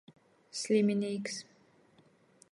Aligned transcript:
Sliminīks. 0.59 1.37